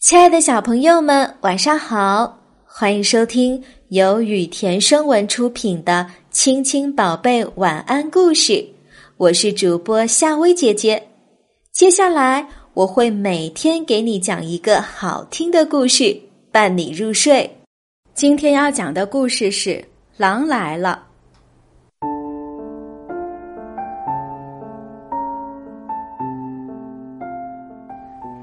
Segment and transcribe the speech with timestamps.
[0.00, 2.38] 亲爱的小朋友们，晚上好！
[2.64, 8.52] 欢迎收听由雨田声文出品的《亲亲宝贝晚安故事》，
[9.16, 11.02] 我是主播夏薇姐姐。
[11.72, 16.16] 接下来我会每天给你讲一个好听的故事，
[16.52, 17.50] 伴你入睡。
[18.14, 19.70] 今天要讲的故事是
[20.16, 21.06] 《狼来了》。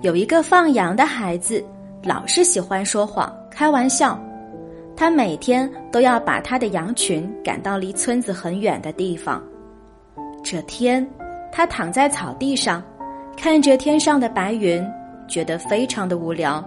[0.01, 1.63] 有一个放羊的孩子，
[2.03, 4.19] 老是喜欢说谎、开玩笑。
[4.95, 9.43] 他每天都要把他的羊群赶到离村子很远的地方。
[10.43, 11.05] 这天，
[11.51, 12.81] 他躺在草地上，
[13.35, 14.85] 看着天上的白云，
[15.27, 16.63] 觉得非常的无聊，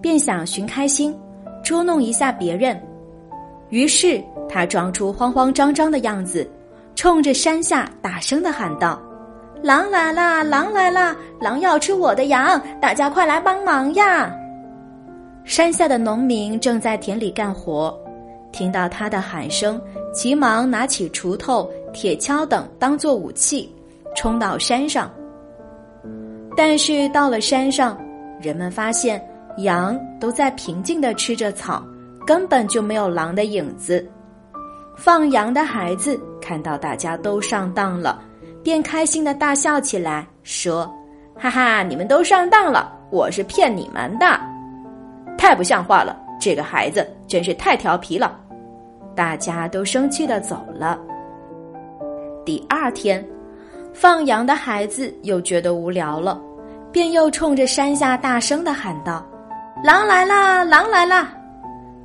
[0.00, 1.16] 便想寻开心，
[1.62, 2.80] 捉弄一下别人。
[3.68, 6.48] 于是，他装出慌慌张张的样子，
[6.96, 9.00] 冲着山下大声的喊道。
[9.62, 10.42] 狼来啦！
[10.44, 11.16] 狼来啦！
[11.40, 14.32] 狼要吃我的羊，大家快来帮忙呀！
[15.44, 17.96] 山下的农民正在田里干活，
[18.52, 19.80] 听到他的喊声，
[20.12, 23.74] 急忙拿起锄头、铁锹等当做武器，
[24.14, 25.10] 冲到山上。
[26.56, 27.98] 但是到了山上，
[28.40, 29.20] 人们发现
[29.58, 31.84] 羊都在平静的吃着草，
[32.24, 34.06] 根本就没有狼的影子。
[34.96, 38.22] 放羊的孩子看到大家都上当了。
[38.68, 40.94] 便开心的大笑起来，说
[41.34, 44.38] ：“哈哈，你们都上当了，我是骗你们的，
[45.38, 46.14] 太不像话了！
[46.38, 48.38] 这个孩子真是太调皮了。”
[49.16, 51.00] 大家都生气的走了。
[52.44, 53.26] 第二天，
[53.94, 56.38] 放羊的孩子又觉得无聊了，
[56.92, 59.26] 便又冲着山下大声的喊道
[59.82, 60.62] ：“狼来啦！
[60.62, 61.32] 狼来啦！”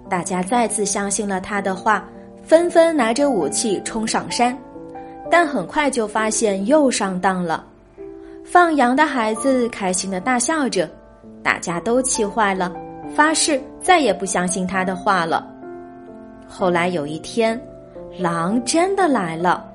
[0.09, 2.05] 大家再次相信了他的话，
[2.41, 4.57] 纷纷拿着武器冲上山。
[5.35, 7.65] 但很快就发现又上当了，
[8.45, 10.87] 放羊的孩子开心的大笑着，
[11.41, 12.71] 大家都气坏了，
[13.15, 15.43] 发誓再也不相信他的话了。
[16.47, 17.59] 后来有一天，
[18.19, 19.65] 狼真的来了，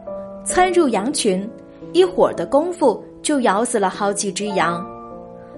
[0.44, 1.50] 窜入羊群，
[1.92, 4.86] 一会儿的功夫就咬死了好几只羊。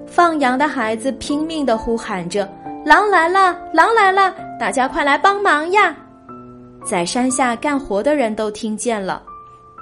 [0.06, 2.48] 放羊的孩子拼命的呼喊着
[2.86, 5.94] ：“狼来了，狼来了，大家快来帮忙呀！”
[6.86, 9.24] 在山下干活的人都听见了。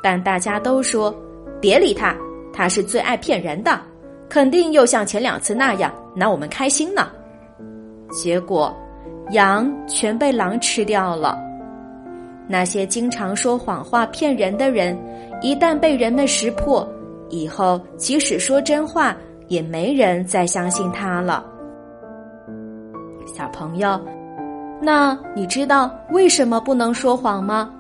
[0.03, 1.15] 但大家都说，
[1.61, 2.15] 别理他，
[2.53, 3.81] 他是最爱骗人的，
[4.29, 7.09] 肯定又像前两次那样拿我们开心呢。
[8.11, 8.75] 结果，
[9.31, 11.39] 羊全被狼吃掉了。
[12.47, 14.99] 那些经常说谎话骗人的人，
[15.43, 16.89] 一旦被人们识破，
[17.29, 19.15] 以后即使说真话，
[19.49, 21.45] 也没人再相信他了。
[23.27, 24.01] 小朋友，
[24.81, 27.71] 那你知道为什么不能说谎吗？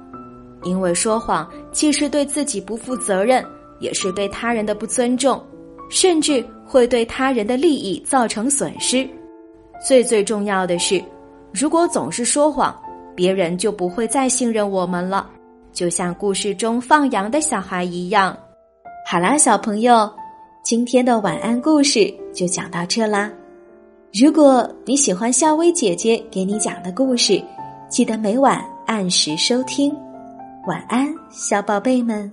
[0.64, 3.44] 因为说谎既是对自己不负责任，
[3.78, 5.42] 也是对他人的不尊重，
[5.88, 9.08] 甚至会对他人的利益造成损失。
[9.86, 11.02] 最最重要的是，
[11.52, 12.76] 如果总是说谎，
[13.14, 15.30] 别人就不会再信任我们了。
[15.72, 18.36] 就像故事中放羊的小孩一样。
[19.06, 20.10] 好啦，小朋友，
[20.64, 23.30] 今天的晚安故事就讲到这啦。
[24.12, 27.40] 如果你喜欢夏薇姐姐给你讲的故事，
[27.88, 29.94] 记得每晚按时收听。
[30.66, 32.30] 晚安，小宝贝们。